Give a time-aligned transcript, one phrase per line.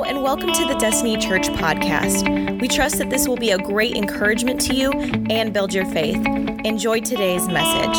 [0.00, 2.60] And welcome to the Destiny Church podcast.
[2.62, 6.16] We trust that this will be a great encouragement to you and build your faith.
[6.64, 7.98] Enjoy today's message.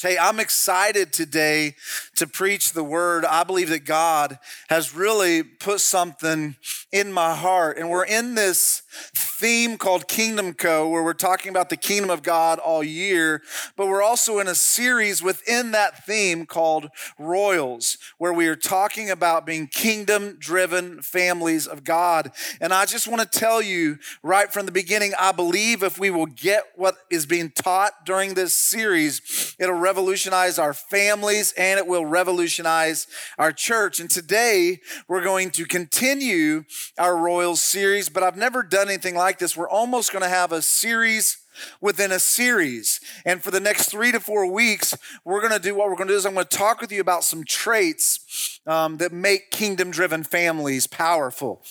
[0.00, 1.74] Hey, I'm excited today
[2.20, 3.24] to preach the word.
[3.24, 4.38] I believe that God
[4.68, 6.54] has really put something
[6.92, 7.78] in my heart.
[7.78, 8.82] And we're in this
[9.16, 13.40] theme called Kingdom Co, where we're talking about the kingdom of God all year.
[13.74, 19.08] But we're also in a series within that theme called Royals, where we are talking
[19.08, 22.32] about being kingdom driven families of God.
[22.60, 26.10] And I just want to tell you right from the beginning, I believe if we
[26.10, 31.86] will get what is being taught during this series, it'll revolutionize our families and it
[31.86, 33.06] will revolutionize
[33.38, 34.00] our church.
[34.00, 36.64] And today we're going to continue
[36.98, 39.56] our Royal series, but I've never done anything like this.
[39.56, 41.38] We're almost going to have a series
[41.80, 43.00] within a series.
[43.24, 46.08] And for the next three to four weeks, we're going to do what we're going
[46.08, 49.50] to do is I'm going to talk with you about some traits um, that make
[49.50, 51.62] kingdom driven families powerful.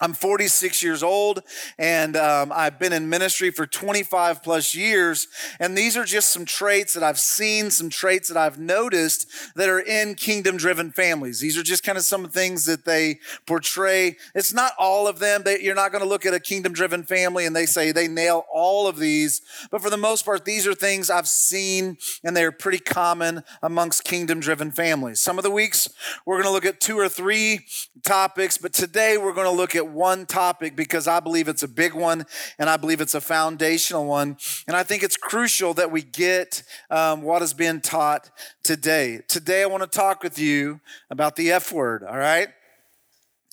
[0.00, 1.42] I'm 46 years old
[1.78, 5.28] and um, I've been in ministry for 25 plus years.
[5.58, 9.26] And these are just some traits that I've seen, some traits that I've noticed
[9.56, 11.40] that are in kingdom driven families.
[11.40, 14.16] These are just kind of some things that they portray.
[14.34, 15.42] It's not all of them.
[15.44, 18.08] They, you're not going to look at a kingdom driven family and they say they
[18.08, 19.42] nail all of these.
[19.70, 24.04] But for the most part, these are things I've seen and they're pretty common amongst
[24.04, 25.20] kingdom driven families.
[25.20, 25.90] Some of the weeks
[26.24, 27.66] we're going to look at two or three
[28.02, 31.68] topics, but today we're going to look at one topic because I believe it's a
[31.68, 32.26] big one
[32.58, 34.36] and I believe it's a foundational one.
[34.66, 38.30] And I think it's crucial that we get um, what has been taught
[38.62, 39.20] today.
[39.28, 40.80] Today, I want to talk with you
[41.10, 42.48] about the F word, all right?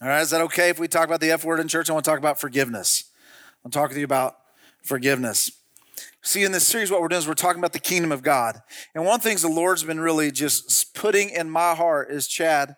[0.01, 1.89] All right, is that okay if we talk about the F word in church?
[1.89, 3.05] I want to talk about forgiveness.
[3.65, 4.37] I'll talk with you about
[4.83, 5.51] forgiveness.
[6.21, 8.61] See, in this series, what we're doing is we're talking about the kingdom of God.
[8.93, 12.27] And one of the things the Lord's been really just putting in my heart is,
[12.27, 12.75] Chad,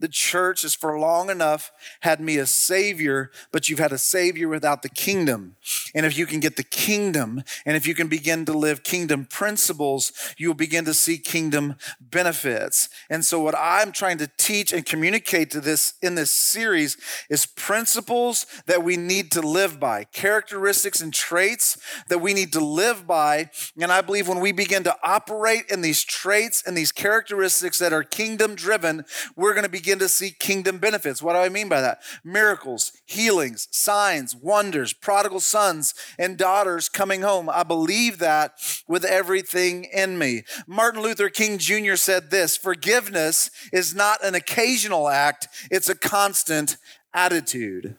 [0.00, 1.70] the church has for long enough
[2.00, 5.56] had me a savior, but you've had a savior without the kingdom.
[5.94, 9.26] And if you can get the kingdom, and if you can begin to live kingdom
[9.26, 12.88] principles, you'll begin to see kingdom benefits.
[13.10, 16.96] And so what I'm trying to teach and communicate to this in this series
[17.28, 21.78] is principles that we need to live by, characteristics and traits
[22.08, 23.50] that we need to live by.
[23.80, 27.92] And I believe when we begin to operate in these traits and these characteristics that
[27.92, 29.04] are kingdom driven,
[29.36, 31.20] we're going to begin begin to see kingdom benefits.
[31.20, 32.00] What do I mean by that?
[32.22, 37.50] Miracles, healings, signs, wonders, prodigal sons and daughters coming home.
[37.50, 38.52] I believe that
[38.86, 40.44] with everything in me.
[40.68, 41.96] Martin Luther King Jr.
[41.96, 46.76] said this forgiveness is not an occasional act, it's a constant
[47.12, 47.96] attitude.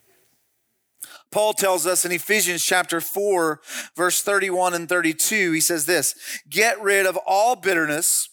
[1.29, 3.59] Paul tells us in Ephesians chapter 4,
[3.97, 6.15] verse 31 and 32, he says this
[6.49, 8.29] Get rid of all bitterness,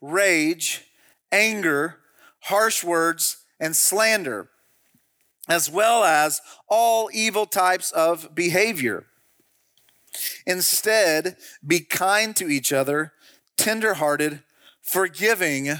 [0.00, 0.84] rage,
[1.32, 1.99] anger,
[2.42, 4.48] harsh words, and slander,
[5.48, 9.06] as well as all evil types of behavior.
[10.46, 11.36] Instead,
[11.66, 13.12] be kind to each other,
[13.56, 14.42] tenderhearted,
[14.80, 15.70] forgiving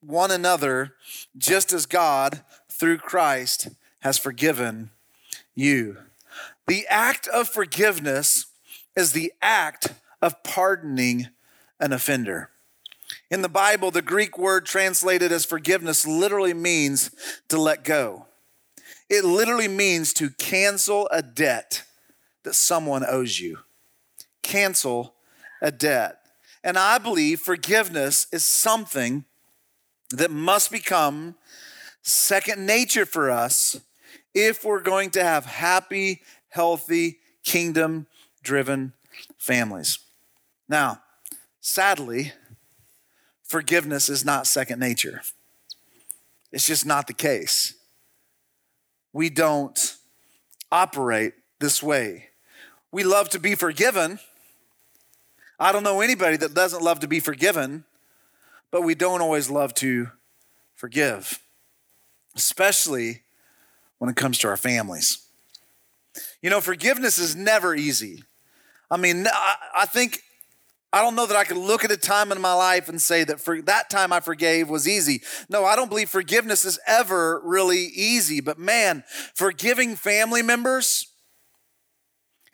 [0.00, 0.94] one another,
[1.36, 3.68] just as God, through Christ,
[4.00, 4.90] has forgiven
[5.54, 5.96] you.
[6.66, 8.46] The act of forgiveness
[8.94, 11.28] is the act of pardoning
[11.80, 12.50] an offender.
[13.30, 17.10] In the Bible, the Greek word translated as forgiveness literally means
[17.48, 18.26] to let go.
[19.10, 21.82] It literally means to cancel a debt
[22.44, 23.58] that someone owes you.
[24.42, 25.14] Cancel
[25.60, 26.20] a debt.
[26.64, 29.24] And I believe forgiveness is something
[30.10, 31.34] that must become
[32.02, 33.80] second nature for us
[34.34, 38.06] if we're going to have happy, healthy, kingdom
[38.42, 38.92] driven
[39.36, 39.98] families.
[40.68, 41.02] Now,
[41.60, 42.32] sadly,
[43.48, 45.22] forgiveness is not second nature.
[46.52, 47.74] It's just not the case.
[49.12, 49.96] We don't
[50.70, 52.28] operate this way.
[52.92, 54.20] We love to be forgiven.
[55.58, 57.84] I don't know anybody that doesn't love to be forgiven,
[58.70, 60.10] but we don't always love to
[60.76, 61.40] forgive,
[62.36, 63.22] especially
[63.98, 65.26] when it comes to our families.
[66.40, 68.22] You know, forgiveness is never easy.
[68.90, 70.22] I mean, I think
[70.92, 73.22] I don't know that I could look at a time in my life and say
[73.24, 75.20] that for that time I forgave was easy.
[75.50, 78.40] No, I don't believe forgiveness is ever really easy.
[78.40, 79.04] But man,
[79.34, 81.12] forgiving family members,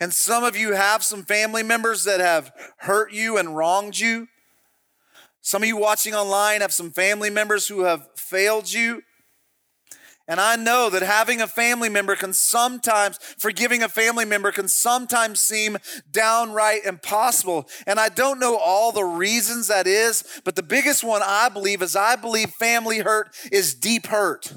[0.00, 4.26] and some of you have some family members that have hurt you and wronged you.
[5.40, 9.02] Some of you watching online have some family members who have failed you.
[10.26, 14.68] And I know that having a family member can sometimes, forgiving a family member can
[14.68, 15.76] sometimes seem
[16.10, 17.68] downright impossible.
[17.86, 21.82] And I don't know all the reasons that is, but the biggest one I believe
[21.82, 24.54] is I believe family hurt is deep hurt.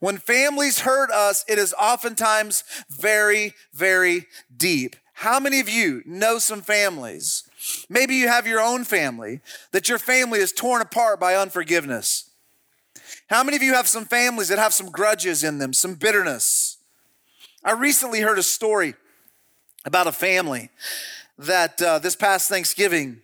[0.00, 4.96] When families hurt us, it is oftentimes very, very deep.
[5.14, 7.42] How many of you know some families?
[7.88, 9.40] Maybe you have your own family,
[9.72, 12.27] that your family is torn apart by unforgiveness.
[13.28, 16.78] How many of you have some families that have some grudges in them, some bitterness?
[17.62, 18.94] I recently heard a story
[19.84, 20.70] about a family
[21.36, 23.20] that uh, this past Thanksgiving,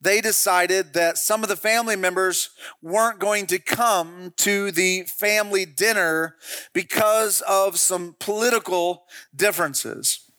[0.00, 2.50] they decided that some of the family members
[2.80, 6.36] weren't going to come to the family dinner
[6.72, 9.02] because of some political
[9.34, 10.29] differences.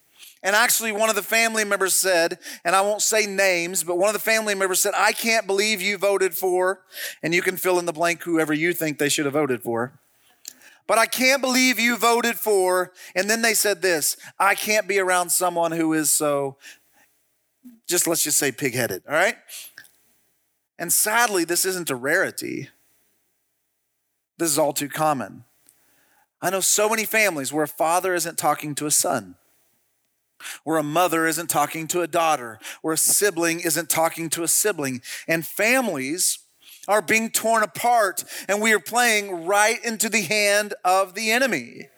[0.43, 4.09] And actually, one of the family members said, and I won't say names, but one
[4.09, 6.81] of the family members said, I can't believe you voted for,
[7.21, 9.99] and you can fill in the blank whoever you think they should have voted for.
[10.88, 12.91] But I can't believe you voted for.
[13.15, 16.57] And then they said this I can't be around someone who is so,
[17.88, 19.35] just let's just say pigheaded, all right?
[20.79, 22.69] And sadly, this isn't a rarity.
[24.39, 25.43] This is all too common.
[26.41, 29.35] I know so many families where a father isn't talking to a son
[30.63, 34.47] where a mother isn't talking to a daughter, where a sibling isn't talking to a
[34.47, 35.01] sibling.
[35.27, 36.39] And families
[36.88, 41.89] are being torn apart, and we are playing right into the hand of the enemy.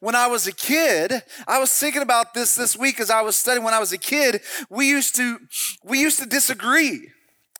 [0.00, 3.36] When I was a kid, I was thinking about this this week as I was
[3.36, 3.64] studying.
[3.64, 5.38] When I was a kid, we used to
[5.84, 7.08] we used to disagree,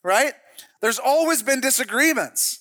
[0.02, 0.34] right?
[0.80, 2.59] There's always been disagreements.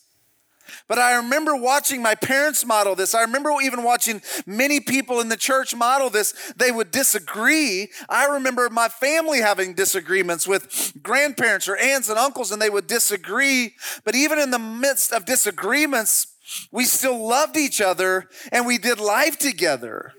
[0.88, 3.14] But I remember watching my parents model this.
[3.14, 6.54] I remember even watching many people in the church model this.
[6.56, 7.90] They would disagree.
[8.08, 12.88] I remember my family having disagreements with grandparents or aunts and uncles, and they would
[12.88, 13.74] disagree.
[14.04, 16.28] But even in the midst of disagreements,
[16.72, 20.14] we still loved each other and we did life together.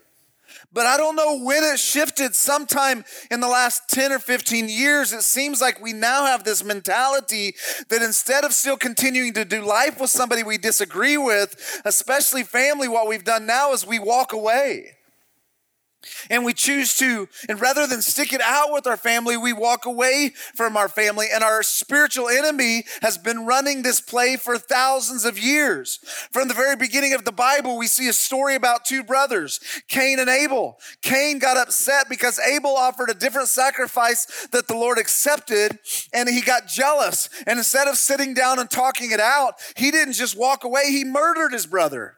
[0.72, 5.12] But I don't know when it shifted sometime in the last 10 or 15 years.
[5.12, 7.54] It seems like we now have this mentality
[7.88, 12.86] that instead of still continuing to do life with somebody we disagree with, especially family,
[12.86, 14.92] what we've done now is we walk away.
[16.30, 19.84] And we choose to, and rather than stick it out with our family, we walk
[19.84, 21.26] away from our family.
[21.32, 25.98] And our spiritual enemy has been running this play for thousands of years.
[26.32, 30.18] From the very beginning of the Bible, we see a story about two brothers, Cain
[30.18, 30.78] and Abel.
[31.02, 35.78] Cain got upset because Abel offered a different sacrifice that the Lord accepted,
[36.12, 37.28] and he got jealous.
[37.46, 41.04] And instead of sitting down and talking it out, he didn't just walk away, he
[41.04, 42.16] murdered his brother.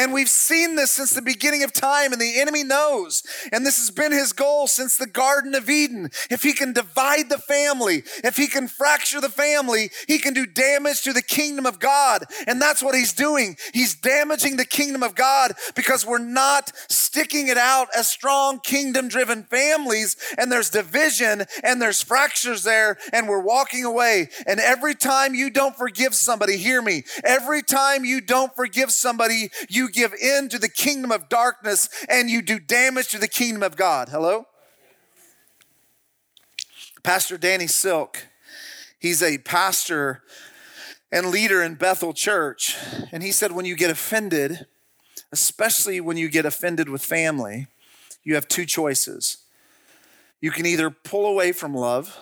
[0.00, 3.22] And we've seen this since the beginning of time, and the enemy knows.
[3.52, 6.08] And this has been his goal since the Garden of Eden.
[6.30, 10.46] If he can divide the family, if he can fracture the family, he can do
[10.46, 12.24] damage to the kingdom of God.
[12.46, 13.58] And that's what he's doing.
[13.74, 19.08] He's damaging the kingdom of God because we're not sticking it out as strong kingdom
[19.08, 20.16] driven families.
[20.38, 24.30] And there's division and there's fractures there, and we're walking away.
[24.46, 29.50] And every time you don't forgive somebody, hear me, every time you don't forgive somebody,
[29.68, 33.62] you give in to the kingdom of darkness and you do damage to the kingdom
[33.62, 34.08] of God.
[34.08, 34.46] Hello?
[37.02, 38.26] Pastor Danny Silk,
[38.98, 40.22] he's a pastor
[41.10, 42.76] and leader in Bethel Church.
[43.10, 44.66] And he said, when you get offended,
[45.32, 47.66] especially when you get offended with family,
[48.22, 49.38] you have two choices.
[50.40, 52.18] You can either pull away from love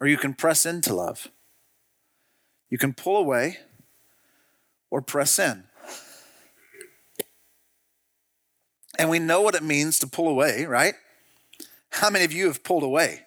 [0.00, 1.28] or you can press into love.
[2.70, 3.58] You can pull away
[4.90, 5.64] or press in.
[9.00, 10.92] And we know what it means to pull away, right?
[11.88, 13.22] How many of you have pulled away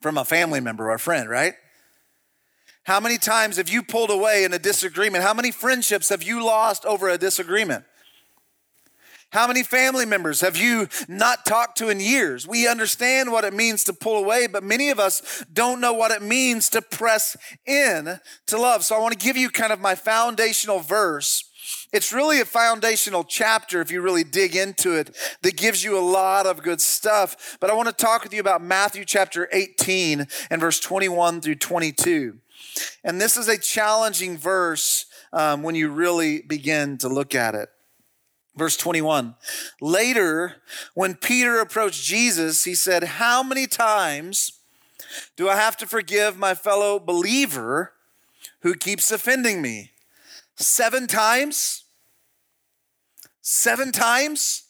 [0.00, 1.54] from a family member or a friend, right?
[2.84, 5.24] How many times have you pulled away in a disagreement?
[5.24, 7.84] How many friendships have you lost over a disagreement?
[9.30, 12.46] How many family members have you not talked to in years?
[12.46, 16.12] We understand what it means to pull away, but many of us don't know what
[16.12, 18.84] it means to press in to love.
[18.84, 21.50] So I want to give you kind of my foundational verse
[21.92, 26.00] it's really a foundational chapter if you really dig into it that gives you a
[26.00, 27.58] lot of good stuff.
[27.60, 31.56] But I want to talk with you about Matthew chapter 18 and verse 21 through
[31.56, 32.38] 22.
[33.04, 37.68] And this is a challenging verse um, when you really begin to look at it.
[38.56, 39.34] Verse 21.
[39.80, 40.56] Later,
[40.94, 44.52] when Peter approached Jesus, he said, How many times
[45.36, 47.92] do I have to forgive my fellow believer
[48.60, 49.92] who keeps offending me?
[50.56, 51.81] Seven times?
[53.42, 54.62] Seven times?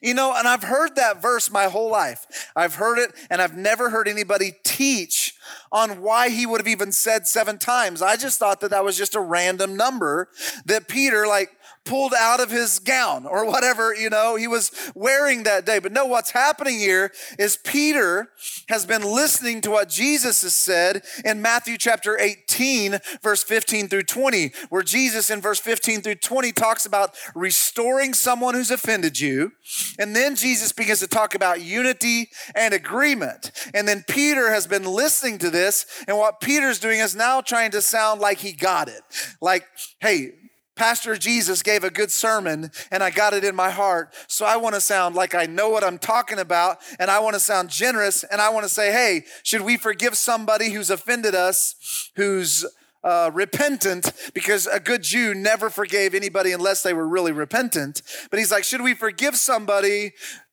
[0.00, 2.50] You know, and I've heard that verse my whole life.
[2.56, 5.34] I've heard it, and I've never heard anybody teach
[5.70, 8.02] on why he would have even said seven times.
[8.02, 10.28] I just thought that that was just a random number
[10.66, 11.50] that Peter, like,
[11.84, 15.78] pulled out of his gown or whatever, you know, he was wearing that day.
[15.78, 18.30] But no, what's happening here is Peter
[18.68, 24.04] has been listening to what Jesus has said in Matthew chapter 18, verse 15 through
[24.04, 29.52] 20, where Jesus in verse 15 through 20 talks about restoring someone who's offended you.
[29.98, 33.50] And then Jesus begins to talk about unity and agreement.
[33.74, 35.86] And then Peter has been listening to this.
[36.08, 39.02] And what Peter's doing is now trying to sound like he got it.
[39.40, 39.64] Like,
[40.00, 40.32] hey,
[40.74, 44.14] Pastor Jesus gave a good sermon and I got it in my heart.
[44.26, 47.34] So I want to sound like I know what I'm talking about and I want
[47.34, 51.34] to sound generous and I want to say, hey, should we forgive somebody who's offended
[51.34, 52.64] us, who's
[53.04, 58.00] uh, repentant because a good Jew never forgave anybody unless they were really repentant.
[58.30, 60.12] But he's like, should we forgive somebody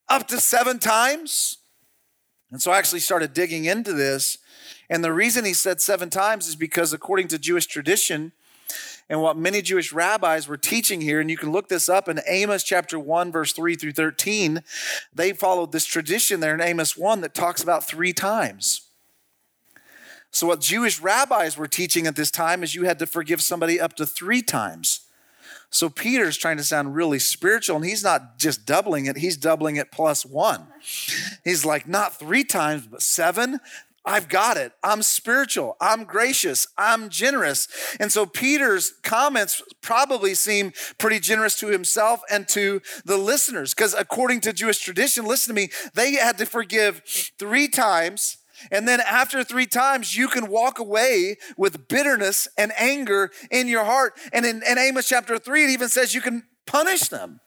[0.10, 1.58] up to seven times?
[2.52, 4.39] And so I actually started digging into this.
[4.90, 8.32] And the reason he said seven times is because, according to Jewish tradition,
[9.10, 12.22] and what many Jewish rabbis were teaching here, and you can look this up in
[12.28, 14.62] Amos chapter 1, verse 3 through 13.
[15.14, 18.82] They followed this tradition there in Amos 1 that talks about three times.
[20.32, 23.80] So, what Jewish rabbis were teaching at this time is you had to forgive somebody
[23.80, 25.02] up to three times.
[25.72, 29.78] So, Peter's trying to sound really spiritual, and he's not just doubling it, he's doubling
[29.78, 30.68] it plus one.
[31.44, 33.60] He's like, not three times, but seven,
[34.10, 34.72] I've got it.
[34.84, 35.78] I'm spiritual.
[35.80, 36.66] I'm gracious.
[36.80, 37.68] I'm generous.
[38.00, 43.94] And so Peter's comments probably seem pretty generous to himself and to the listeners because
[43.94, 47.04] according to Jewish tradition, listen to me, they had to forgive
[47.38, 48.38] three times.
[48.72, 53.86] And then after three times, you can walk away with bitterness and anger in your
[53.86, 54.14] heart.
[54.34, 57.42] And in, in Amos chapter three, it even says you can punish them.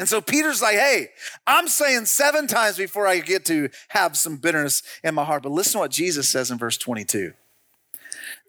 [0.00, 1.10] And so Peter's like, hey,
[1.46, 5.42] I'm saying seven times before I get to have some bitterness in my heart.
[5.42, 7.34] But listen to what Jesus says in verse 22.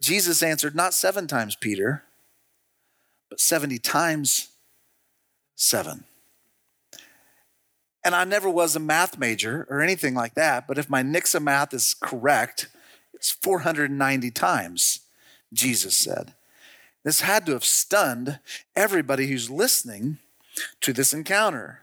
[0.01, 2.03] Jesus answered, Not seven times, Peter,
[3.29, 4.47] but 70 times
[5.57, 6.05] seven.
[8.05, 11.41] And I never was a math major or anything like that, but if my Nixa
[11.41, 12.69] math is correct,
[13.13, 15.01] it's 490 times,
[15.51, 16.33] Jesus said.
[17.03, 18.39] This had to have stunned
[18.73, 20.17] everybody who's listening
[20.81, 21.81] to this encounter.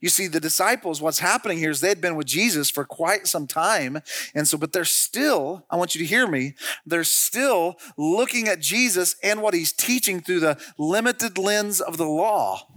[0.00, 3.46] You see, the disciples, what's happening here is they'd been with Jesus for quite some
[3.46, 4.00] time.
[4.34, 6.54] And so, but they're still, I want you to hear me,
[6.86, 12.06] they're still looking at Jesus and what he's teaching through the limited lens of the
[12.06, 12.68] law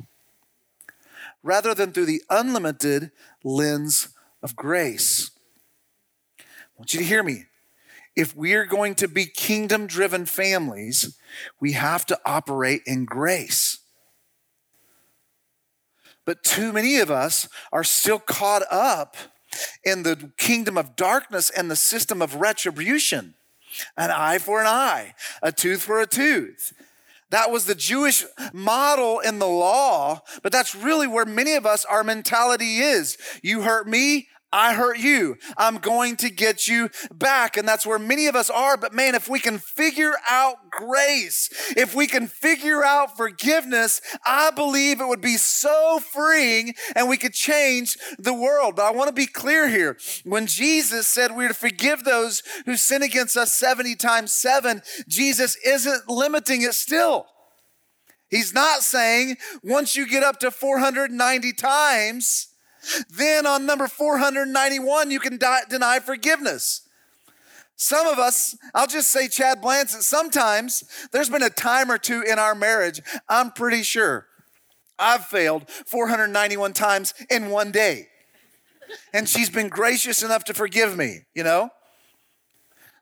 [1.44, 3.12] rather than through the unlimited
[3.44, 4.10] lens
[4.42, 5.32] of grace.
[6.40, 6.44] I
[6.78, 7.46] want you to hear me.
[8.16, 11.18] If we're going to be kingdom driven families,
[11.60, 13.80] we have to operate in grace.
[16.28, 19.16] But too many of us are still caught up
[19.84, 23.34] in the kingdom of darkness and the system of retribution
[23.96, 26.74] an eye for an eye, a tooth for a tooth.
[27.30, 31.86] That was the Jewish model in the law, but that's really where many of us,
[31.86, 33.18] our mentality is.
[33.44, 35.38] You hurt me, I hurt you.
[35.58, 37.58] I'm going to get you back.
[37.58, 38.78] And that's where many of us are.
[38.78, 44.52] But man, if we can figure out grace, if we can figure out forgiveness, I
[44.52, 48.78] believe it would be so freeing and we could change the world.
[48.78, 49.98] But I want to be clear here.
[50.24, 55.58] When Jesus said we're to forgive those who sin against us 70 times seven, Jesus
[55.66, 57.26] isn't limiting it still.
[58.30, 62.48] He's not saying once you get up to 490 times,
[63.10, 66.82] then on number 491, you can die, deny forgiveness.
[67.76, 72.24] Some of us, I'll just say Chad Blanson, sometimes there's been a time or two
[72.24, 74.26] in our marriage, I'm pretty sure
[74.98, 78.08] I've failed 491 times in one day.
[79.14, 81.70] And she's been gracious enough to forgive me, you know?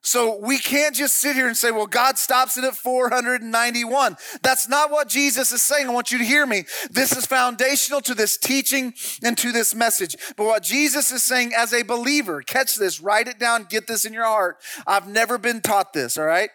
[0.05, 4.15] So we can't just sit here and say, well, God stops it at 491.
[4.43, 5.87] That's not what Jesus is saying.
[5.87, 6.65] I want you to hear me.
[6.91, 8.93] This is foundational to this teaching
[9.23, 10.15] and to this message.
[10.37, 14.05] But what Jesus is saying as a believer, catch this, write it down, get this
[14.05, 14.57] in your heart.
[14.85, 16.51] I've never been taught this, all right?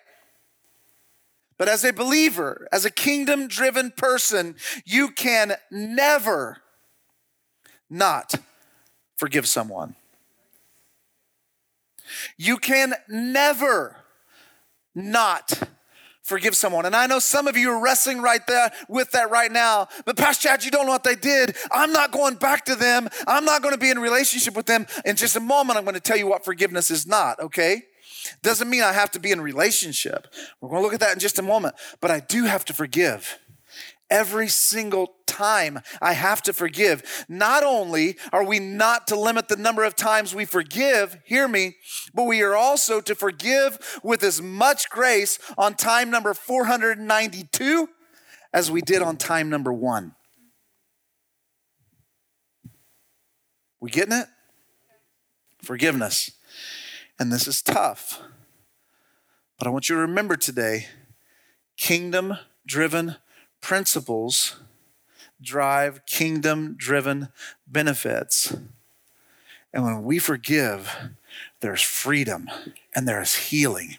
[1.59, 4.55] But as a believer, as a kingdom driven person,
[4.85, 6.59] you can never
[7.91, 8.37] not
[9.17, 9.97] forgive someone.
[12.37, 13.97] You can never
[14.95, 15.69] not
[16.23, 16.87] forgive someone.
[16.87, 19.89] And I know some of you are wrestling right there with that right now.
[20.05, 21.57] But Pastor Chad, you don't know what they did.
[21.73, 23.09] I'm not going back to them.
[23.27, 24.87] I'm not going to be in relationship with them.
[25.05, 27.83] In just a moment, I'm going to tell you what forgiveness is not, okay?
[28.43, 30.29] Doesn't mean I have to be in relationship.
[30.61, 31.75] We're going to look at that in just a moment.
[32.01, 33.39] But I do have to forgive.
[34.11, 37.25] Every single time I have to forgive.
[37.29, 41.77] Not only are we not to limit the number of times we forgive, hear me,
[42.13, 47.89] but we are also to forgive with as much grace on time number 492
[48.53, 50.15] as we did on time number one.
[53.81, 54.27] We getting it?
[55.63, 56.33] Forgiveness.
[57.19, 58.21] And this is tough.
[59.59, 60.87] But I want you to remember today
[61.77, 62.37] kingdom
[62.67, 63.17] driven
[63.61, 64.61] principles
[65.43, 67.29] drive kingdom driven
[67.67, 68.57] benefits.
[69.73, 70.97] And when we forgive,
[71.61, 72.51] there's freedom
[72.95, 73.99] and there's healing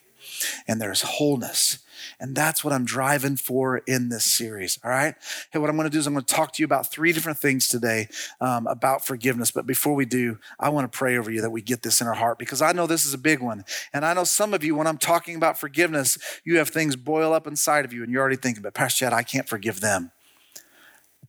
[0.68, 1.80] and there's wholeness
[2.20, 4.80] and that's what I'm driving for in this series.
[4.84, 5.16] All right.
[5.52, 7.12] Hey, what I'm going to do is I'm going to talk to you about three
[7.14, 8.08] different things today
[8.40, 9.52] um, about forgiveness.
[9.52, 12.08] But before we do, I want to pray over you that we get this in
[12.08, 13.66] our heart because I know this is a big one.
[13.94, 17.34] And I know some of you, when I'm talking about forgiveness, you have things boil
[17.34, 20.12] up inside of you and you're already thinking, but Pastor Chad, I can't forgive them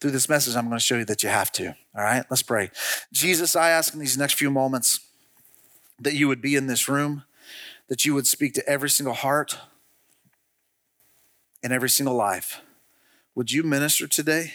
[0.02, 1.68] through this message, I'm going to show you that you have to.
[1.68, 2.72] All right, let's pray.
[3.12, 4.98] Jesus, I ask in these next few moments
[6.00, 7.22] that you would be in this room,
[7.86, 9.58] that you would speak to every single heart,
[11.62, 12.60] in every single life.
[13.34, 14.52] Would you minister today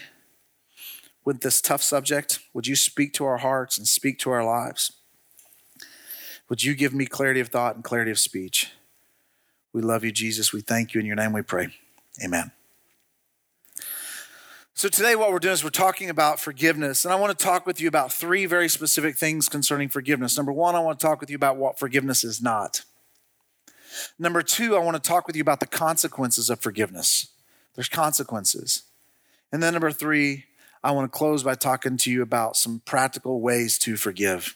[1.25, 2.39] with this tough subject?
[2.53, 4.91] Would you speak to our hearts and speak to our lives?
[6.49, 8.71] Would you give me clarity of thought and clarity of speech?
[9.73, 10.53] We love you, Jesus.
[10.53, 10.99] We thank you.
[10.99, 11.69] In your name we pray.
[12.23, 12.51] Amen.
[14.73, 17.03] So, today, what we're doing is we're talking about forgiveness.
[17.03, 20.37] And I want to talk with you about three very specific things concerning forgiveness.
[20.37, 22.83] Number one, I want to talk with you about what forgiveness is not.
[24.19, 27.27] Number two, I want to talk with you about the consequences of forgiveness.
[27.75, 28.83] There's consequences.
[29.51, 30.45] And then number three,
[30.83, 34.55] I want to close by talking to you about some practical ways to forgive,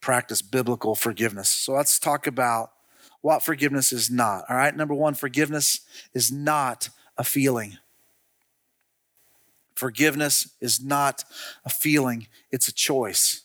[0.00, 1.50] practice biblical forgiveness.
[1.50, 2.72] So let's talk about
[3.20, 4.44] what forgiveness is not.
[4.48, 5.80] All right, number one, forgiveness
[6.14, 7.78] is not a feeling.
[9.74, 11.24] Forgiveness is not
[11.64, 13.42] a feeling, it's a choice,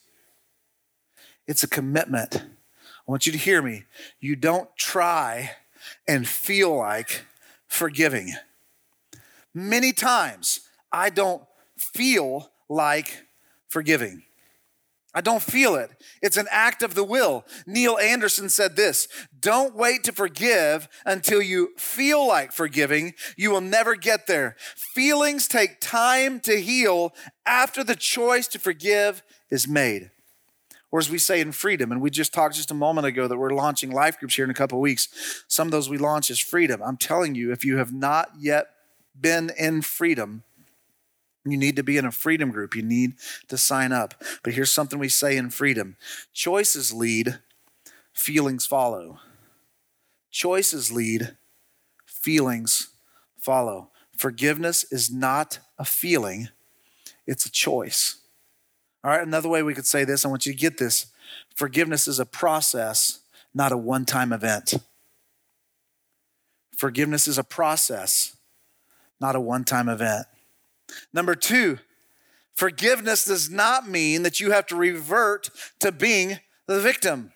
[1.46, 2.44] it's a commitment.
[3.08, 3.84] I want you to hear me.
[4.20, 5.52] You don't try
[6.08, 7.26] and feel like
[7.68, 8.34] forgiving.
[9.54, 11.44] Many times, I don't
[11.78, 13.26] feel like
[13.68, 14.24] forgiving.
[15.16, 15.92] I don't feel it.
[16.24, 17.46] It's an act of the will.
[17.68, 19.08] Neil Anderson said this
[19.40, 23.14] Don't wait to forgive until you feel like forgiving.
[23.38, 24.56] You will never get there.
[24.76, 27.14] Feelings take time to heal
[27.46, 30.10] after the choice to forgive is made
[30.94, 31.92] or as we say in freedom.
[31.92, 34.52] And we just talked just a moment ago that we're launching life groups here in
[34.52, 35.44] a couple weeks.
[35.48, 36.84] Some of those we launch is freedom.
[36.84, 38.68] I'm telling you, if you have not yet
[39.20, 40.44] been in freedom,
[41.46, 42.76] you need to be in a freedom group.
[42.76, 43.16] You need
[43.48, 44.24] to sign up.
[44.44, 45.98] But here's something we say in freedom
[46.32, 47.40] choices lead,
[48.14, 49.18] feelings follow.
[50.30, 51.36] Choices lead,
[52.06, 52.90] feelings
[53.40, 53.90] follow.
[54.16, 56.50] Forgiveness is not a feeling,
[57.26, 58.23] it's a choice.
[59.04, 61.08] All right, another way we could say this, I want you to get this.
[61.56, 63.20] Forgiveness is a process,
[63.54, 64.76] not a one time event.
[66.72, 68.38] Forgiveness is a process,
[69.20, 70.26] not a one time event.
[71.14, 71.80] Number two,
[72.56, 77.34] forgiveness does not mean that you have to revert to being the victim.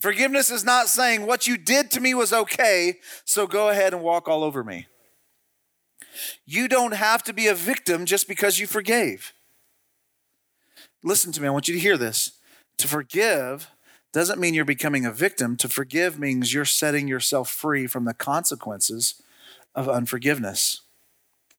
[0.00, 4.02] Forgiveness is not saying what you did to me was okay, so go ahead and
[4.02, 4.86] walk all over me.
[6.44, 9.32] You don't have to be a victim just because you forgave.
[11.02, 12.32] Listen to me, I want you to hear this.
[12.78, 13.70] To forgive
[14.12, 15.56] doesn't mean you're becoming a victim.
[15.58, 19.22] To forgive means you're setting yourself free from the consequences
[19.74, 20.82] of unforgiveness.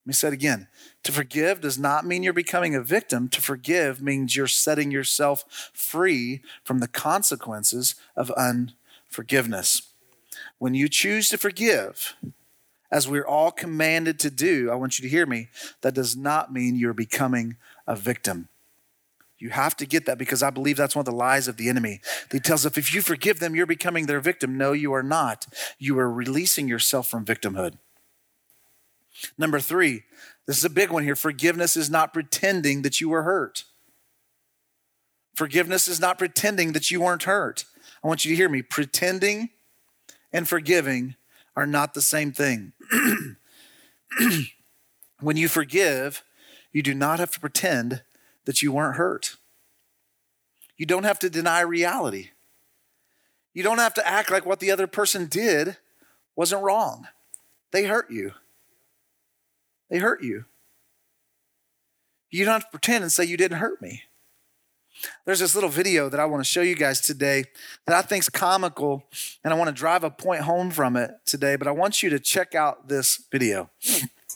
[0.05, 0.67] Let me say it again.
[1.03, 3.29] To forgive does not mean you're becoming a victim.
[3.29, 9.93] To forgive means you're setting yourself free from the consequences of unforgiveness.
[10.57, 12.15] When you choose to forgive,
[12.91, 15.49] as we're all commanded to do, I want you to hear me,
[15.81, 18.49] that does not mean you're becoming a victim.
[19.39, 21.69] You have to get that because I believe that's one of the lies of the
[21.69, 22.01] enemy.
[22.29, 24.57] He tells us if you forgive them, you're becoming their victim.
[24.57, 25.47] No, you are not.
[25.77, 27.77] You are releasing yourself from victimhood.
[29.37, 30.03] Number three,
[30.45, 31.15] this is a big one here.
[31.15, 33.63] Forgiveness is not pretending that you were hurt.
[35.35, 37.63] Forgiveness is not pretending that you weren't hurt.
[38.03, 38.61] I want you to hear me.
[38.61, 39.49] Pretending
[40.33, 41.15] and forgiving
[41.55, 42.73] are not the same thing.
[45.21, 46.23] when you forgive,
[46.73, 48.03] you do not have to pretend
[48.45, 49.35] that you weren't hurt.
[50.77, 52.29] You don't have to deny reality.
[53.53, 55.77] You don't have to act like what the other person did
[56.35, 57.07] wasn't wrong.
[57.71, 58.31] They hurt you.
[59.89, 60.45] They hurt you.
[62.29, 64.03] You don't have to pretend and say you didn't hurt me.
[65.25, 67.45] There's this little video that I want to show you guys today
[67.85, 69.05] that I think is comical,
[69.43, 72.09] and I want to drive a point home from it today, but I want you
[72.09, 73.69] to check out this video.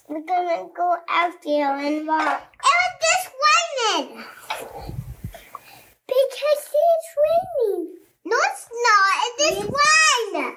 [0.08, 2.44] We're gonna go out there and walk.
[3.84, 4.24] Raining.
[6.08, 7.96] Because it's raining.
[8.26, 9.14] No, it's not.
[9.26, 10.56] It just rain.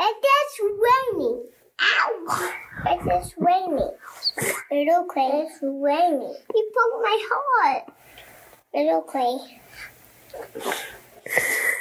[0.00, 1.38] It just raining.
[1.80, 2.12] Ow!
[2.86, 3.92] It just raining.
[4.70, 6.36] Little Clay, it's raining.
[6.54, 7.84] You broke my heart.
[8.74, 9.38] Little Clay.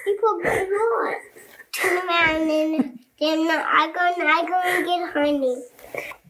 [0.06, 1.22] You broke my heart.
[1.72, 5.64] Turn around and then I go I go and get honey.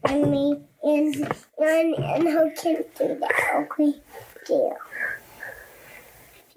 [0.05, 0.45] And me
[0.83, 1.15] and
[1.59, 3.67] and and who can do that?
[3.71, 3.93] Okay,
[4.49, 4.75] deal.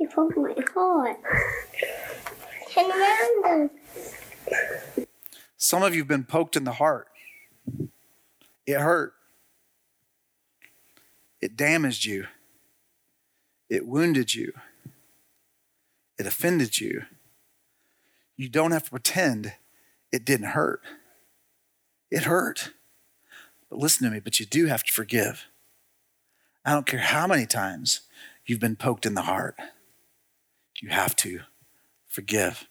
[0.00, 1.18] You broke my heart.
[2.72, 3.70] Turn around.
[5.56, 7.08] Some of you have been poked in the heart.
[8.66, 9.14] It hurt.
[11.40, 12.26] It damaged you.
[13.68, 14.52] It wounded you.
[16.18, 17.04] It offended you.
[18.36, 19.52] You don't have to pretend
[20.10, 20.80] it didn't hurt.
[22.10, 22.72] It hurt.
[23.68, 25.46] But listen to me, but you do have to forgive.
[26.64, 28.00] I don't care how many times
[28.46, 29.56] you've been poked in the heart.
[30.80, 31.40] You have to
[32.08, 32.66] forgive.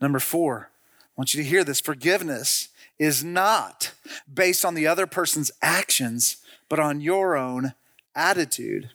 [0.00, 3.92] Number four, I want you to hear this forgiveness is not
[4.32, 7.74] based on the other person's actions, but on your own
[8.14, 8.90] attitude.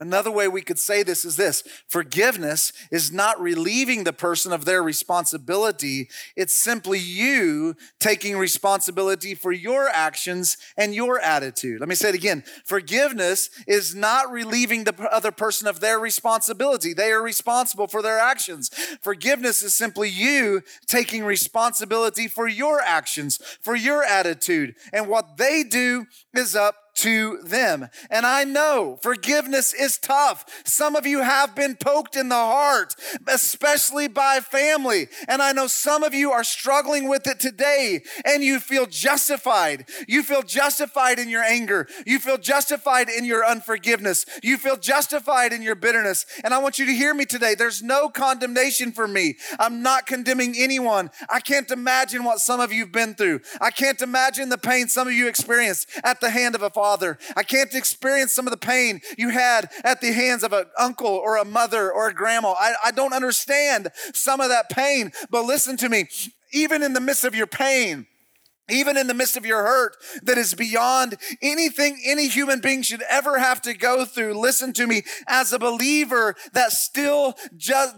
[0.00, 4.64] Another way we could say this is this forgiveness is not relieving the person of
[4.64, 6.08] their responsibility.
[6.36, 11.80] It's simply you taking responsibility for your actions and your attitude.
[11.80, 12.44] Let me say it again.
[12.64, 16.92] Forgiveness is not relieving the other person of their responsibility.
[16.92, 18.68] They are responsible for their actions.
[19.02, 24.76] Forgiveness is simply you taking responsibility for your actions, for your attitude.
[24.92, 27.88] And what they do is up to them.
[28.10, 30.44] And I know forgiveness is tough.
[30.64, 32.94] Some of you have been poked in the heart,
[33.28, 35.08] especially by family.
[35.28, 39.88] And I know some of you are struggling with it today and you feel justified.
[40.08, 41.86] You feel justified in your anger.
[42.04, 44.26] You feel justified in your unforgiveness.
[44.42, 46.26] You feel justified in your bitterness.
[46.42, 47.54] And I want you to hear me today.
[47.54, 49.36] There's no condemnation for me.
[49.60, 51.10] I'm not condemning anyone.
[51.28, 53.40] I can't imagine what some of you have been through.
[53.60, 56.87] I can't imagine the pain some of you experienced at the hand of a father
[56.88, 57.18] father.
[57.36, 61.06] I can't experience some of the pain you had at the hands of an uncle
[61.06, 62.54] or a mother or a grandma.
[62.58, 66.08] I, I don't understand some of that pain, but listen to me.
[66.50, 68.06] Even in the midst of your pain,
[68.70, 73.02] even in the midst of your hurt that is beyond anything any human being should
[73.10, 74.40] ever have to go through.
[74.40, 77.34] Listen to me as a believer that still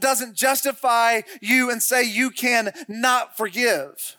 [0.01, 4.17] doesn't justify you and say you can not forgive.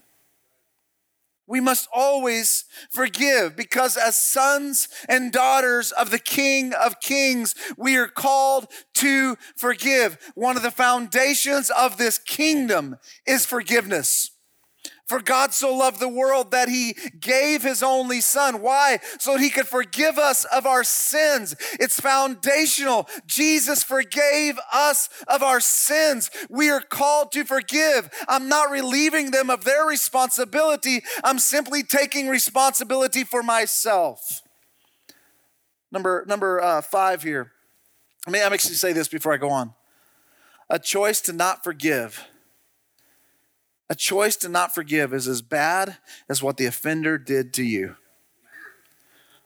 [1.51, 7.97] We must always forgive because, as sons and daughters of the King of Kings, we
[7.97, 10.17] are called to forgive.
[10.33, 12.95] One of the foundations of this kingdom
[13.27, 14.31] is forgiveness.
[15.12, 18.62] For God so loved the world that he gave his only son.
[18.62, 19.00] Why?
[19.19, 21.54] So he could forgive us of our sins.
[21.82, 23.10] It's foundational.
[23.26, 26.32] Jesus forgave us of our sins.
[26.50, 28.10] We are called to forgive.
[28.30, 31.02] I'm not relieving them of their responsibility.
[31.26, 34.41] I'm simply taking responsibility for myself.
[35.91, 37.52] Number, number uh, five here.
[38.26, 39.74] I mean, I'm actually say this before I go on.
[40.69, 42.31] A choice to not forgive
[43.91, 45.97] a choice to not forgive is as bad
[46.30, 47.97] as what the offender did to you.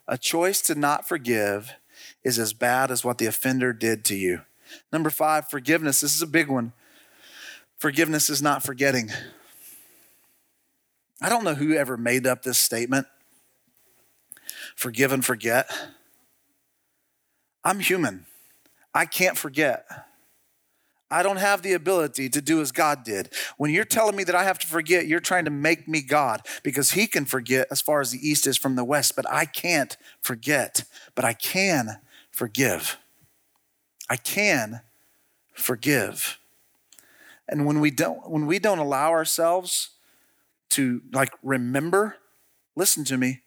[0.08, 1.74] A choice to not forgive
[2.24, 4.42] is as bad as what the offender did to you.
[4.94, 6.02] Number five, forgiveness.
[6.02, 6.74] This is a big one.
[7.80, 9.10] Forgiveness is not forgetting.
[11.20, 13.08] I don't know who ever made up this statement
[14.76, 15.72] forgive and forget.
[17.64, 18.28] I'm human.
[18.94, 19.88] I can't forget.
[21.16, 23.30] I don't have the ability to do as God did.
[23.56, 26.42] When you're telling me that I have to forget, you're trying to make me God
[26.62, 29.46] because He can forget as far as the East is from the West, but I
[29.46, 30.84] can't forget.
[31.16, 32.02] But I can
[32.32, 32.98] forgive.
[34.10, 34.82] I can
[35.54, 36.38] forgive.
[37.48, 39.92] And when we don't, when we don't allow ourselves
[40.72, 42.18] to like remember,
[42.76, 43.40] listen to me,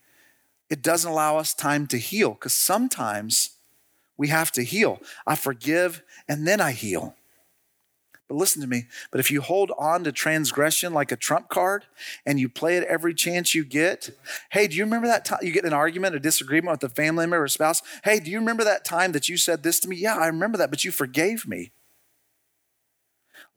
[0.70, 3.50] it doesn't allow us time to heal because sometimes
[4.16, 5.00] we have to heal.
[5.26, 7.14] I forgive and then I heal.
[8.28, 8.84] But listen to me.
[9.10, 11.86] But if you hold on to transgression like a trump card
[12.26, 14.10] and you play it every chance you get,
[14.50, 17.24] hey, do you remember that time you get an argument, a disagreement with a family
[17.24, 17.82] member or spouse?
[18.04, 19.96] Hey, do you remember that time that you said this to me?
[19.96, 21.72] Yeah, I remember that, but you forgave me.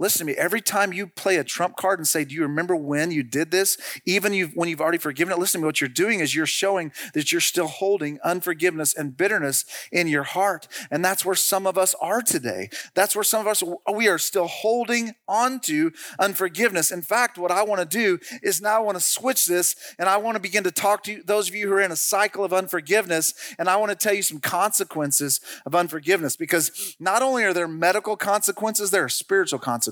[0.02, 2.76] Listen to me, every time you play a trump card and say, Do you remember
[2.76, 3.78] when you did this?
[4.04, 6.48] Even you've, when you've already forgiven it, listen to me, what you're doing is you're
[6.48, 10.68] showing that you're still holding unforgiveness and bitterness in your heart.
[10.90, 12.70] And that's where some of us are today.
[12.96, 16.92] That's where some of us, we are still holding on to unforgiveness.
[16.92, 20.10] In fact, what I want to do is now I want to switch this and
[20.10, 21.96] I want to begin to talk to you, those of you who are in a
[21.96, 27.22] cycle of unforgiveness, and I want to tell you some consequences of unforgiveness because not
[27.22, 29.91] only are there medical consequences, there are spiritual consequences.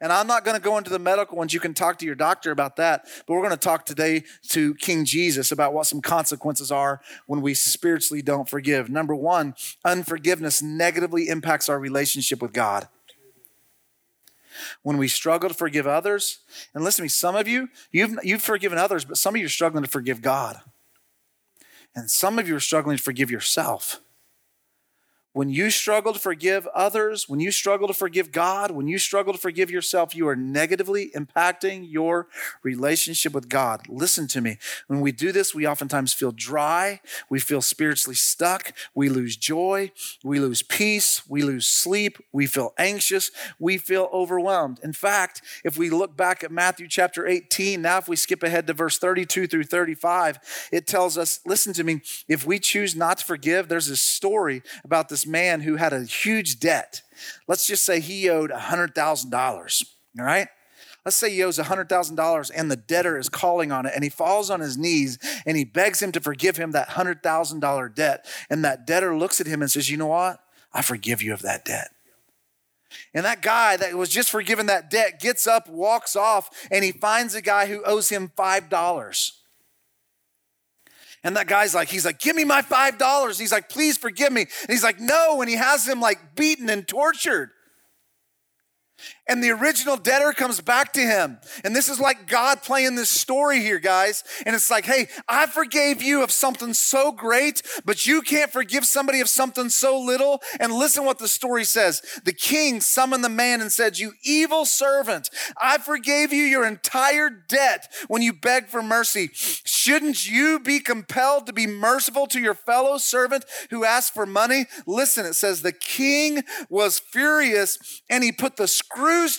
[0.00, 1.52] And I'm not going to go into the medical ones.
[1.52, 3.06] You can talk to your doctor about that.
[3.26, 7.40] But we're going to talk today to King Jesus about what some consequences are when
[7.40, 8.88] we spiritually don't forgive.
[8.88, 9.54] Number one,
[9.84, 12.88] unforgiveness negatively impacts our relationship with God
[14.82, 16.40] when we struggle to forgive others.
[16.74, 19.46] And listen to me, some of you, you've, you've forgiven others, but some of you
[19.46, 20.60] are struggling to forgive God.
[21.94, 24.00] And some of you are struggling to forgive yourself.
[25.34, 29.32] When you struggle to forgive others, when you struggle to forgive God, when you struggle
[29.32, 32.28] to forgive yourself, you are negatively impacting your
[32.62, 33.88] relationship with God.
[33.88, 34.58] Listen to me.
[34.88, 37.00] When we do this, we oftentimes feel dry.
[37.30, 38.74] We feel spiritually stuck.
[38.94, 39.92] We lose joy.
[40.22, 41.22] We lose peace.
[41.26, 42.18] We lose sleep.
[42.30, 43.30] We feel anxious.
[43.58, 44.80] We feel overwhelmed.
[44.82, 48.66] In fact, if we look back at Matthew chapter 18, now if we skip ahead
[48.66, 53.18] to verse 32 through 35, it tells us listen to me, if we choose not
[53.18, 57.02] to forgive, there's a story about this this man who had a huge debt.
[57.46, 59.84] Let's just say he owed $100,000,
[60.18, 60.48] all right?
[61.04, 64.50] Let's say he owes $100,000 and the debtor is calling on it and he falls
[64.50, 68.26] on his knees and he begs him to forgive him that $100,000 debt.
[68.48, 70.40] And that debtor looks at him and says, You know what?
[70.72, 71.88] I forgive you of that debt.
[73.14, 76.92] And that guy that was just forgiven that debt gets up, walks off, and he
[76.92, 79.32] finds a guy who owes him $5.
[81.24, 83.38] And that guy's like, he's like, give me my $5.
[83.38, 84.42] He's like, please forgive me.
[84.42, 85.40] And he's like, no.
[85.40, 87.50] And he has him like beaten and tortured.
[89.28, 91.38] And the original debtor comes back to him.
[91.62, 94.24] And this is like God playing this story here, guys.
[94.44, 98.84] And it's like, hey, I forgave you of something so great, but you can't forgive
[98.84, 100.42] somebody of something so little.
[100.58, 102.02] And listen what the story says.
[102.24, 105.30] The king summoned the man and said, You evil servant,
[105.60, 109.30] I forgave you your entire debt when you begged for mercy.
[109.32, 114.66] Shouldn't you be compelled to be merciful to your fellow servant who asked for money?
[114.84, 118.68] Listen, it says, The king was furious and he put the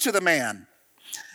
[0.04, 0.68] to the man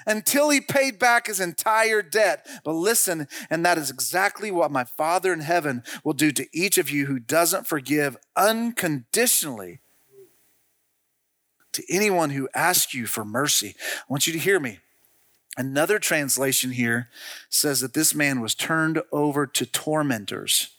[0.07, 2.47] until he paid back his entire debt.
[2.65, 6.79] But listen, and that is exactly what my Father in heaven will do to each
[6.79, 9.81] of you who doesn't forgive unconditionally
[11.73, 13.77] to anyone who asks you for mercy.
[13.79, 14.79] I want you to hear me.
[15.57, 17.09] Another translation here
[17.49, 20.77] says that this man was turned over to tormentors.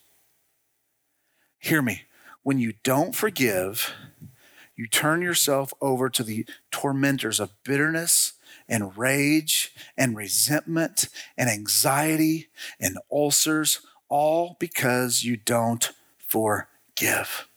[1.59, 2.03] Hear me.
[2.43, 3.93] When you don't forgive,
[4.79, 8.35] you turn yourself over to the tormentors of bitterness
[8.69, 12.47] and rage and resentment and anxiety
[12.79, 17.49] and ulcers, all because you don't forgive.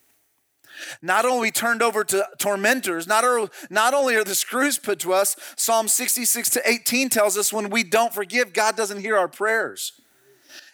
[1.01, 3.23] Not only turned over to tormentors, not,
[3.71, 7.71] not only are the screws put to us, Psalm 66 to 18 tells us when
[7.71, 9.93] we don't forgive, God doesn't hear our prayers.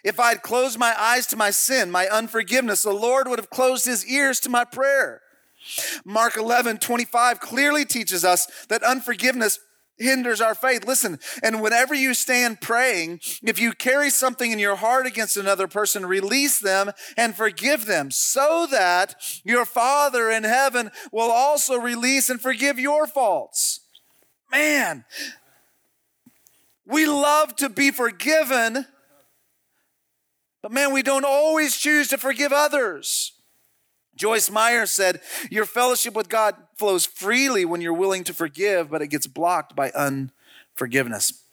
[0.02, 3.84] If I'd closed my eyes to my sin, my unforgiveness, the Lord would have closed
[3.84, 5.20] his ears to my prayer.
[6.04, 9.58] Mark 11, 25 clearly teaches us that unforgiveness
[9.98, 10.86] hinders our faith.
[10.86, 15.66] Listen, and whenever you stand praying, if you carry something in your heart against another
[15.66, 22.28] person, release them and forgive them so that your Father in heaven will also release
[22.28, 23.80] and forgive your faults.
[24.50, 25.04] Man,
[26.86, 28.86] we love to be forgiven,
[30.62, 33.32] but man, we don't always choose to forgive others.
[34.18, 39.00] Joyce Meyer said, Your fellowship with God flows freely when you're willing to forgive, but
[39.00, 41.44] it gets blocked by unforgiveness.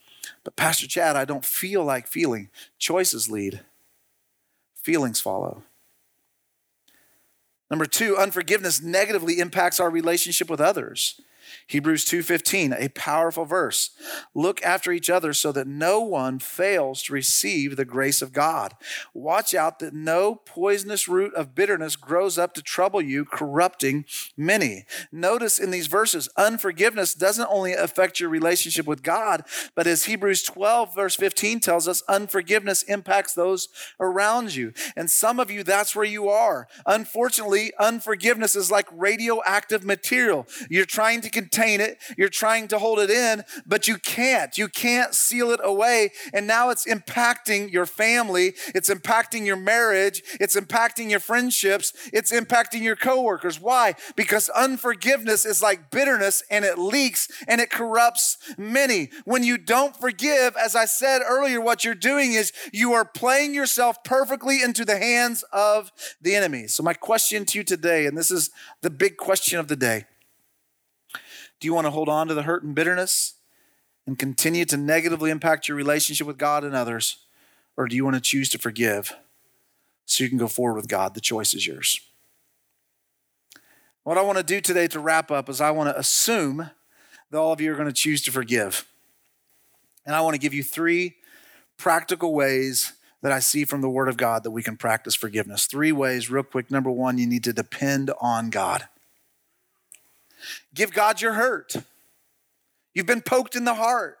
[0.44, 2.50] But, Pastor Chad, I don't feel like feeling.
[2.78, 3.60] Choices lead,
[4.74, 5.62] feelings follow.
[7.70, 11.20] Number two, unforgiveness negatively impacts our relationship with others.
[11.66, 13.90] Hebrews 2:15, a powerful verse.
[14.34, 18.74] Look after each other so that no one fails to receive the grace of God.
[19.14, 24.04] Watch out that no poisonous root of bitterness grows up to trouble you, corrupting
[24.36, 24.84] many.
[25.12, 30.42] Notice in these verses, unforgiveness doesn't only affect your relationship with God, but as Hebrews
[30.42, 33.68] 12 verse 15 tells us, unforgiveness impacts those
[34.00, 34.72] around you.
[34.96, 36.68] And some of you that's where you are.
[36.86, 40.46] Unfortunately, unforgiveness is like radioactive material.
[40.70, 44.56] You're trying to contain it, you're trying to hold it in, but you can't.
[44.56, 46.12] You can't seal it away.
[46.32, 52.32] And now it's impacting your family, it's impacting your marriage, it's impacting your friendships, it's
[52.32, 53.60] impacting your coworkers.
[53.60, 53.94] Why?
[54.16, 59.10] Because unforgiveness is like bitterness and it leaks and it corrupts many.
[59.26, 63.52] When you don't forgive, as I said earlier, what you're doing is you are playing
[63.52, 66.66] yourself perfectly into the hands of the enemy.
[66.66, 70.06] So, my question to you today, and this is the big question of the day
[71.60, 73.34] do you want to hold on to the hurt and bitterness
[74.06, 77.18] and continue to negatively impact your relationship with God and others?
[77.76, 79.14] Or do you want to choose to forgive
[80.04, 81.14] so you can go forward with God?
[81.14, 82.00] The choice is yours.
[84.04, 86.70] What I want to do today to wrap up is I want to assume
[87.30, 88.86] that all of you are going to choose to forgive.
[90.04, 91.16] And I want to give you three
[91.76, 92.92] practical ways
[93.22, 95.66] that I see from the Word of God that we can practice forgiveness.
[95.66, 96.70] Three ways, real quick.
[96.70, 98.86] Number one, you need to depend on God.
[100.74, 101.76] Give God your hurt.
[102.94, 104.18] You've been poked in the heart.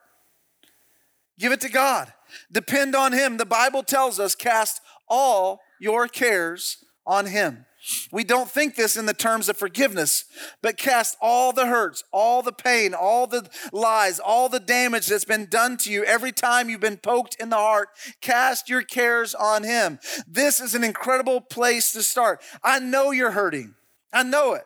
[1.38, 2.12] Give it to God.
[2.50, 3.36] Depend on Him.
[3.36, 7.66] The Bible tells us cast all your cares on Him.
[8.10, 10.24] We don't think this in the terms of forgiveness,
[10.60, 15.24] but cast all the hurts, all the pain, all the lies, all the damage that's
[15.24, 17.90] been done to you every time you've been poked in the heart.
[18.20, 20.00] Cast your cares on Him.
[20.26, 22.42] This is an incredible place to start.
[22.62, 23.74] I know you're hurting,
[24.12, 24.64] I know it.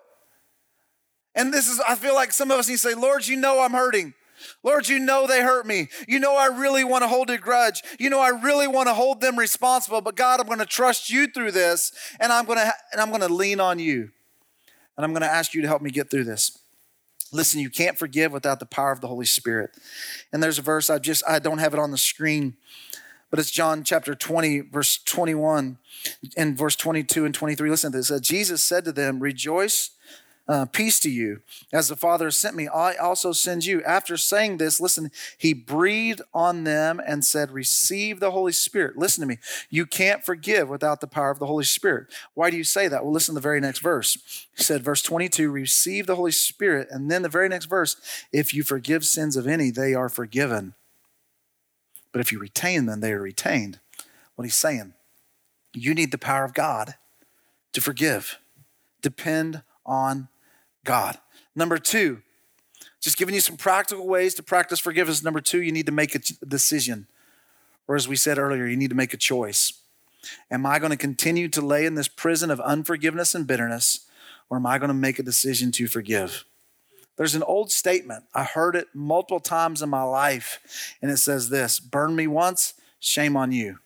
[1.34, 3.60] And this is, I feel like some of us need to say, Lord, you know
[3.60, 4.14] I'm hurting.
[4.62, 5.88] Lord, you know they hurt me.
[6.08, 7.82] You know I really want to hold a grudge.
[7.98, 10.00] You know I really want to hold them responsible.
[10.00, 13.10] But God, I'm going to trust you through this, and I'm going to and I'm
[13.10, 14.10] going to lean on you,
[14.96, 16.58] and I'm going to ask you to help me get through this.
[17.32, 19.70] Listen, you can't forgive without the power of the Holy Spirit.
[20.32, 22.54] And there's a verse I just I don't have it on the screen,
[23.30, 25.78] but it's John chapter 20, verse 21,
[26.36, 27.70] and verse 22 and 23.
[27.70, 28.10] Listen to this.
[28.10, 29.90] Uh, Jesus said to them, "Rejoice."
[30.50, 31.42] Uh, peace to you.
[31.72, 33.84] As the Father sent me, I also send you.
[33.84, 38.96] After saying this, listen, he breathed on them and said, Receive the Holy Spirit.
[38.98, 39.38] Listen to me.
[39.70, 42.08] You can't forgive without the power of the Holy Spirit.
[42.34, 43.04] Why do you say that?
[43.04, 44.48] Well, listen to the very next verse.
[44.56, 46.88] He said, verse 22, Receive the Holy Spirit.
[46.90, 47.94] And then the very next verse,
[48.32, 50.74] If you forgive sins of any, they are forgiven.
[52.10, 53.78] But if you retain them, they are retained.
[54.34, 54.94] What he's saying,
[55.72, 56.96] you need the power of God
[57.72, 58.40] to forgive.
[59.00, 60.26] Depend on
[60.90, 61.18] God.
[61.54, 62.20] Number two,
[63.00, 65.22] just giving you some practical ways to practice forgiveness.
[65.22, 67.06] Number two, you need to make a decision.
[67.86, 69.72] Or as we said earlier, you need to make a choice.
[70.50, 74.08] Am I going to continue to lay in this prison of unforgiveness and bitterness,
[74.48, 76.44] or am I going to make a decision to forgive?
[77.16, 78.24] There's an old statement.
[78.34, 80.58] I heard it multiple times in my life,
[81.00, 83.78] and it says this Burn me once, shame on you.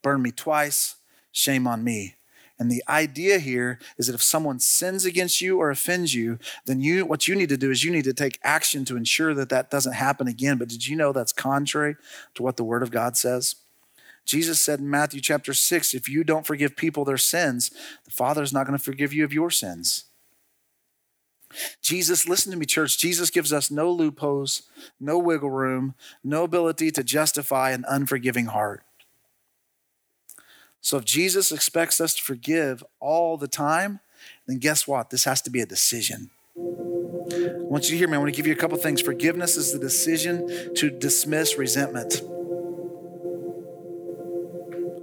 [0.00, 0.96] Burn me twice,
[1.30, 2.14] shame on me.
[2.62, 6.80] And the idea here is that if someone sins against you or offends you, then
[6.80, 9.48] you what you need to do is you need to take action to ensure that
[9.48, 10.58] that doesn't happen again.
[10.58, 11.96] But did you know that's contrary
[12.34, 13.56] to what the word of God says?
[14.24, 17.72] Jesus said in Matthew chapter 6, if you don't forgive people their sins,
[18.04, 20.04] the Father is not going to forgive you of your sins.
[21.82, 22.96] Jesus, listen to me, church.
[22.96, 24.62] Jesus gives us no loopholes,
[25.00, 28.84] no wiggle room, no ability to justify an unforgiving heart.
[30.82, 34.00] So if Jesus expects us to forgive all the time,
[34.46, 35.10] then guess what?
[35.10, 36.30] This has to be a decision.
[36.58, 38.16] I want you to hear me.
[38.16, 39.00] I want to give you a couple things.
[39.00, 42.20] Forgiveness is the decision to dismiss resentment.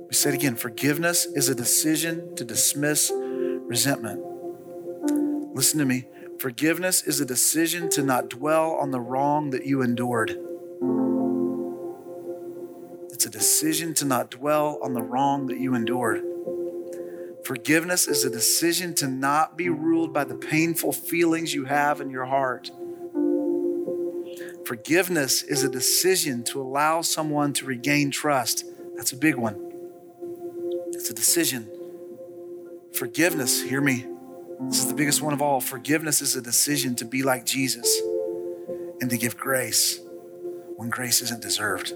[0.08, 4.22] We said again forgiveness is a decision to dismiss resentment.
[5.56, 6.06] Listen to me.
[6.40, 10.38] Forgiveness is a decision to not dwell on the wrong that you endured.
[13.60, 16.24] Decision to not dwell on the wrong that you endured.
[17.44, 22.10] Forgiveness is a decision to not be ruled by the painful feelings you have in
[22.10, 22.72] your heart.
[24.66, 28.64] Forgiveness is a decision to allow someone to regain trust.
[28.96, 29.58] That's a big one.
[30.94, 31.70] It's a decision.
[32.94, 34.06] Forgiveness, hear me.
[34.70, 35.60] This is the biggest one of all.
[35.60, 38.00] Forgiveness is a decision to be like Jesus
[39.02, 40.00] and to give grace
[40.78, 41.94] when grace isn't deserved.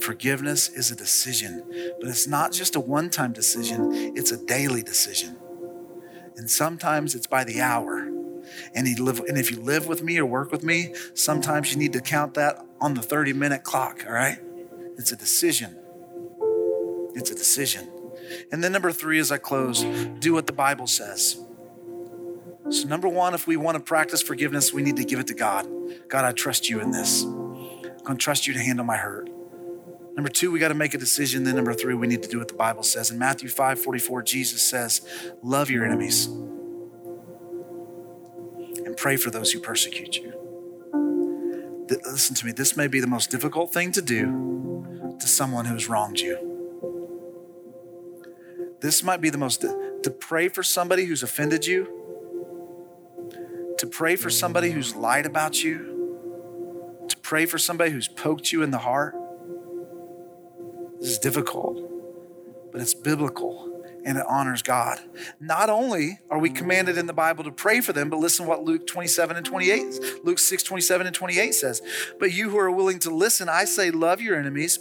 [0.00, 1.62] Forgiveness is a decision,
[2.00, 5.36] but it's not just a one time decision, it's a daily decision.
[6.36, 8.08] And sometimes it's by the hour.
[8.74, 11.92] And, live, and if you live with me or work with me, sometimes you need
[11.92, 14.38] to count that on the 30 minute clock, all right?
[14.96, 15.76] It's a decision.
[17.14, 17.88] It's a decision.
[18.52, 19.84] And then number three, as I close,
[20.18, 21.40] do what the Bible says.
[22.68, 25.34] So, number one, if we want to practice forgiveness, we need to give it to
[25.34, 25.66] God.
[26.08, 27.24] God, I trust you in this.
[27.24, 29.29] I'm going to trust you to handle my hurt.
[30.14, 31.44] Number two, we got to make a decision.
[31.44, 33.10] Then number three, we need to do what the Bible says.
[33.10, 35.00] In Matthew 5 44, Jesus says,
[35.42, 36.26] Love your enemies.
[38.84, 40.34] And pray for those who persecute you.
[42.06, 45.74] Listen to me, this may be the most difficult thing to do to someone who
[45.74, 46.46] has wronged you.
[48.80, 52.00] This might be the most, to pray for somebody who's offended you,
[53.78, 58.62] to pray for somebody who's lied about you, to pray for somebody who's poked you
[58.62, 59.14] in the heart.
[61.00, 61.80] This is difficult,
[62.72, 63.70] but it's biblical
[64.04, 64.98] and it honors God.
[65.40, 68.64] Not only are we commanded in the Bible to pray for them, but listen what
[68.64, 71.82] Luke 27 and 28, Luke 6, 27 and 28 says.
[72.18, 74.78] But you who are willing to listen, I say, love your enemies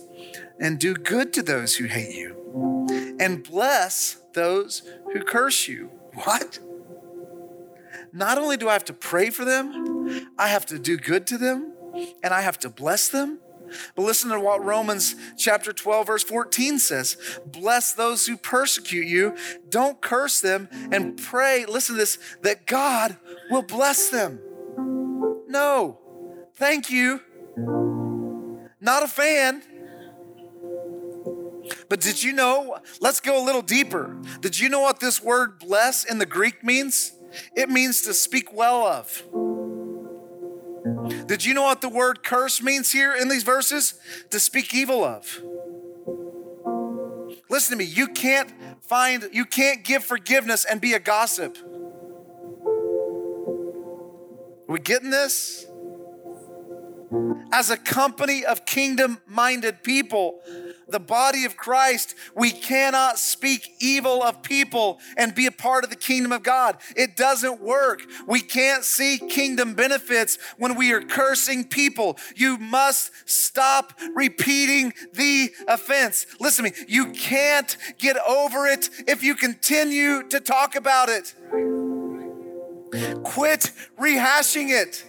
[0.59, 2.87] and do good to those who hate you
[3.19, 5.89] and bless those who curse you.
[6.23, 6.59] What?
[8.11, 11.37] Not only do I have to pray for them, I have to do good to
[11.37, 11.73] them
[12.23, 13.39] and I have to bless them.
[13.95, 19.35] But listen to what Romans chapter 12, verse 14 says Bless those who persecute you,
[19.69, 23.17] don't curse them, and pray, listen to this, that God
[23.49, 24.39] will bless them.
[25.47, 25.99] No,
[26.55, 27.21] thank you.
[28.79, 29.63] Not a fan.
[31.89, 32.77] But did you know?
[33.01, 34.21] Let's go a little deeper.
[34.41, 37.13] Did you know what this word bless in the Greek means?
[37.55, 39.23] It means to speak well of.
[41.25, 43.95] Did you know what the word curse means here in these verses?
[44.31, 45.41] To speak evil of.
[47.49, 48.51] Listen to me, you can't
[48.81, 51.57] find, you can't give forgiveness and be a gossip.
[54.67, 55.65] Are we getting this?
[57.51, 60.41] As a company of kingdom minded people,
[60.91, 65.89] the body of Christ, we cannot speak evil of people and be a part of
[65.89, 66.77] the kingdom of God.
[66.95, 68.01] It doesn't work.
[68.27, 72.17] We can't see kingdom benefits when we are cursing people.
[72.35, 76.25] You must stop repeating the offense.
[76.39, 81.33] Listen to me, you can't get over it if you continue to talk about it.
[83.23, 85.05] Quit rehashing it.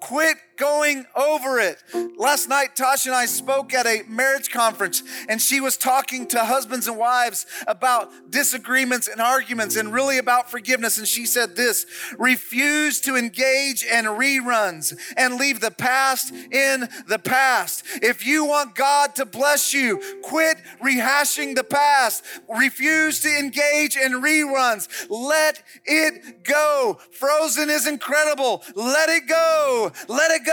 [0.00, 1.82] Quit going over it.
[2.16, 6.44] Last night, Tasha and I spoke at a marriage conference, and she was talking to
[6.44, 10.98] husbands and wives about disagreements and arguments and really about forgiveness.
[10.98, 11.84] And she said this
[12.16, 17.84] refuse to engage in reruns and leave the past in the past.
[18.00, 22.24] If you want God to bless you, quit rehashing the past.
[22.48, 24.86] Refuse to engage in reruns.
[25.10, 27.00] Let it go.
[27.10, 28.62] Frozen is incredible.
[28.76, 29.90] Let it go.
[30.06, 30.51] Let it go.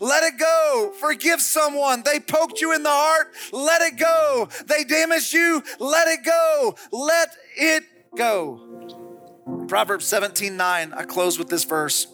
[0.00, 0.92] Let it go.
[0.98, 2.02] Forgive someone.
[2.04, 3.32] They poked you in the heart.
[3.52, 4.48] Let it go.
[4.66, 5.62] They damaged you.
[5.78, 6.76] Let it go.
[6.90, 7.84] Let it
[8.16, 9.66] go.
[9.68, 10.92] Proverbs 17 9.
[10.92, 12.06] I close with this verse.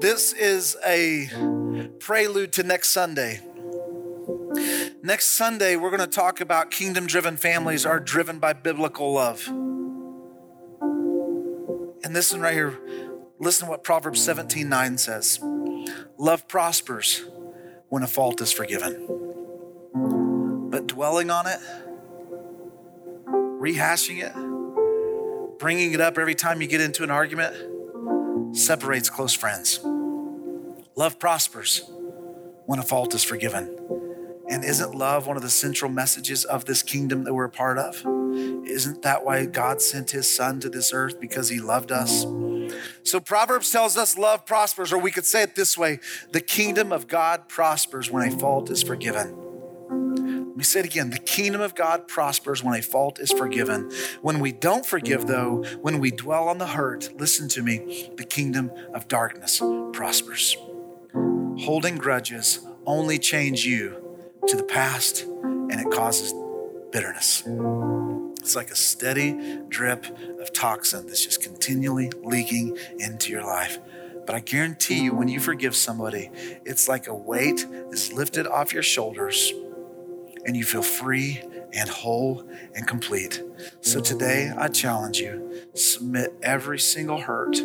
[0.00, 1.28] This is a
[2.00, 3.40] prelude to next Sunday.
[5.02, 9.46] Next Sunday, we're going to talk about kingdom driven families are driven by biblical love.
[12.04, 12.78] And this one right here,
[13.44, 15.38] listen to what Proverbs 17 9 says.
[16.16, 17.24] Love prospers
[17.88, 19.06] when a fault is forgiven.
[20.70, 21.60] But dwelling on it,
[23.28, 29.80] rehashing it, bringing it up every time you get into an argument separates close friends.
[30.96, 31.82] Love prospers
[32.66, 33.78] when a fault is forgiven.
[34.48, 37.78] And isn't love one of the central messages of this kingdom that we're a part
[37.78, 37.96] of?
[38.66, 42.24] Isn't that why God sent his son to this earth because he loved us?
[43.02, 46.00] So Proverbs tells us love prospers, or we could say it this way
[46.32, 49.44] the kingdom of God prospers when a fault is forgiven.
[50.54, 51.10] Let me say it again.
[51.10, 53.90] The kingdom of God prospers when a fault is forgiven.
[54.22, 58.24] When we don't forgive, though, when we dwell on the hurt, listen to me, the
[58.24, 59.60] kingdom of darkness
[59.92, 60.56] prospers.
[61.58, 64.00] Holding grudges only change you
[64.46, 66.32] to the past and it causes
[66.92, 67.42] bitterness.
[68.44, 70.04] It's like a steady drip
[70.38, 73.78] of toxin that's just continually leaking into your life.
[74.26, 76.30] But I guarantee you, when you forgive somebody,
[76.66, 79.50] it's like a weight is lifted off your shoulders
[80.44, 81.40] and you feel free
[81.72, 83.42] and whole and complete.
[83.80, 87.56] So today, I challenge you submit every single hurt,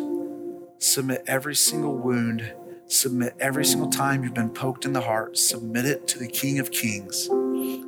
[0.78, 2.54] submit every single wound,
[2.86, 6.58] submit every single time you've been poked in the heart, submit it to the King
[6.58, 7.28] of Kings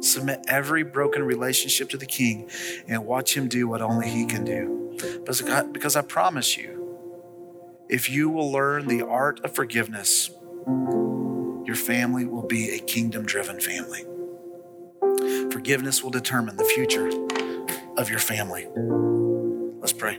[0.02, 2.50] Submit every broken relationship to the King
[2.88, 4.98] and watch Him do what only He can do.
[5.24, 6.80] Because I promise you,
[7.88, 10.30] if you will learn the art of forgiveness,
[10.66, 14.04] your family will be a kingdom driven family.
[15.52, 17.08] Forgiveness will determine the future
[17.96, 18.66] of your family.
[19.80, 20.18] Let's pray.